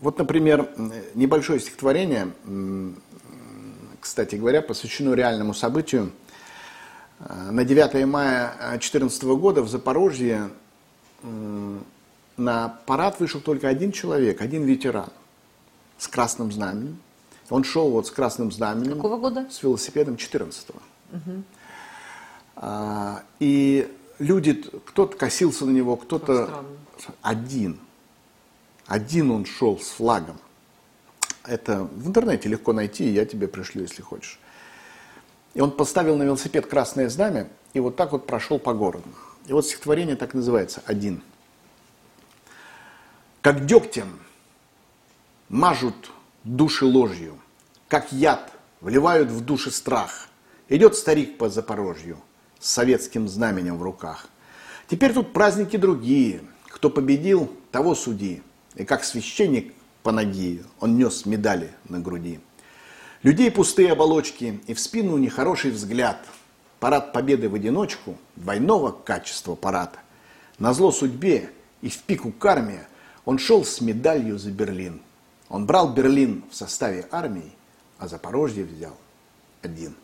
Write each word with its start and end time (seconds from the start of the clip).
Вот, 0.00 0.18
например, 0.18 0.68
небольшое 1.14 1.58
стихотворение, 1.60 2.32
кстати 4.00 4.36
говоря, 4.36 4.62
посвящено 4.62 5.14
реальному 5.14 5.54
событию. 5.54 6.12
На 7.18 7.64
9 7.64 8.06
мая 8.06 8.54
2014 8.58 9.22
года 9.24 9.62
в 9.62 9.68
Запорожье 9.68 10.50
на 12.36 12.68
парад 12.84 13.20
вышел 13.20 13.40
только 13.40 13.68
один 13.68 13.92
человек, 13.92 14.42
один 14.42 14.64
ветеран 14.64 15.08
с 15.98 16.08
красным 16.08 16.52
знаменем. 16.52 16.98
Он 17.48 17.64
шел 17.64 17.90
вот 17.90 18.06
с 18.06 18.10
красным 18.10 18.52
знаменем. 18.52 18.96
Какого 18.96 19.16
года? 19.16 19.46
С 19.50 19.62
велосипедом 19.62 20.16
14-го. 20.16 20.78
Угу. 21.16 21.42
А, 22.56 23.22
и 23.38 23.90
люди, 24.18 24.64
кто-то 24.84 25.16
косился 25.16 25.64
на 25.64 25.70
него, 25.70 25.96
кто-то 25.96 26.64
один. 27.22 27.78
Один 28.86 29.30
он 29.30 29.44
шел 29.44 29.78
с 29.78 29.88
флагом. 29.88 30.38
Это 31.44 31.82
в 31.84 32.08
интернете 32.08 32.48
легко 32.48 32.72
найти, 32.72 33.08
я 33.08 33.24
тебе 33.24 33.48
пришлю, 33.48 33.82
если 33.82 34.02
хочешь. 34.02 34.38
И 35.54 35.60
он 35.60 35.70
поставил 35.70 36.16
на 36.16 36.24
велосипед 36.24 36.66
красное 36.66 37.08
знамя 37.08 37.48
и 37.72 37.80
вот 37.80 37.96
так 37.96 38.12
вот 38.12 38.26
прошел 38.26 38.58
по 38.58 38.74
городу. 38.74 39.08
И 39.46 39.52
вот 39.52 39.66
стихотворение 39.66 40.16
так 40.16 40.34
называется 40.34 40.82
«Один». 40.86 41.22
Как 43.40 43.64
дегтем 43.64 44.18
мажут 45.48 46.10
души 46.42 46.84
ложью, 46.84 47.38
как 47.88 48.12
яд 48.12 48.52
вливают 48.80 49.30
в 49.30 49.44
души 49.44 49.70
страх. 49.70 50.28
Идет 50.68 50.96
старик 50.96 51.38
по 51.38 51.48
Запорожью 51.48 52.18
с 52.58 52.70
советским 52.70 53.28
знаменем 53.28 53.78
в 53.78 53.82
руках. 53.82 54.26
Теперь 54.88 55.12
тут 55.12 55.32
праздники 55.32 55.76
другие. 55.76 56.42
Кто 56.66 56.90
победил, 56.90 57.52
того 57.70 57.94
суди. 57.94 58.42
И 58.76 58.84
как 58.84 59.04
священник 59.04 59.74
по 60.02 60.12
ноге, 60.12 60.62
он 60.80 60.96
нес 60.96 61.26
медали 61.26 61.72
на 61.88 61.98
груди. 61.98 62.40
Людей 63.22 63.50
пустые 63.50 63.92
оболочки 63.92 64.60
и 64.66 64.74
в 64.74 64.80
спину 64.80 65.16
нехороший 65.16 65.70
взгляд. 65.70 66.24
Парад 66.78 67.12
победы 67.12 67.48
в 67.48 67.54
одиночку, 67.54 68.16
двойного 68.36 68.92
качества 68.92 69.54
парада. 69.54 69.98
На 70.58 70.74
зло 70.74 70.92
судьбе 70.92 71.50
и 71.80 71.88
в 71.88 71.98
пику 72.02 72.30
карме 72.30 72.86
он 73.24 73.38
шел 73.38 73.64
с 73.64 73.80
медалью 73.80 74.38
за 74.38 74.50
Берлин. 74.50 75.00
Он 75.48 75.66
брал 75.66 75.92
Берлин 75.92 76.44
в 76.50 76.54
составе 76.54 77.06
армии, 77.10 77.52
а 77.98 78.08
Запорожье 78.08 78.64
взял 78.64 78.96
один. 79.62 79.94